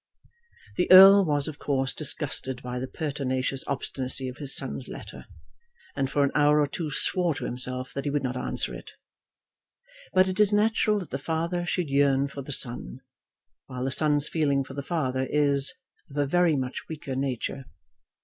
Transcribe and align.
The 0.77 0.89
Earl 0.91 1.25
was 1.25 1.47
of 1.47 1.59
course 1.59 1.93
disgusted 1.93 2.63
by 2.63 2.79
the 2.79 2.87
pertinacious 2.87 3.63
obstinacy 3.67 4.27
of 4.27 4.37
his 4.37 4.55
son's 4.55 4.87
letter, 4.89 5.25
and 5.95 6.09
for 6.09 6.23
an 6.23 6.31
hour 6.33 6.59
or 6.59 6.65
two 6.65 6.89
swore 6.89 7.35
to 7.35 7.45
himself 7.45 7.93
that 7.93 8.05
he 8.05 8.09
would 8.09 8.23
not 8.23 8.35
answer 8.35 8.73
it. 8.73 8.93
But 10.11 10.27
it 10.27 10.39
is 10.39 10.51
natural 10.51 10.97
that 11.01 11.11
the 11.11 11.19
father 11.19 11.67
should 11.67 11.89
yearn 11.89 12.29
for 12.29 12.41
the 12.41 12.51
son, 12.51 13.01
while 13.67 13.83
the 13.83 13.91
son's 13.91 14.27
feeling 14.27 14.63
for 14.63 14.73
the 14.73 14.81
father 14.81 15.27
is 15.29 15.75
of 16.09 16.17
a 16.17 16.25
very 16.25 16.55
much 16.55 16.87
weaker 16.89 17.15
nature. 17.15 17.65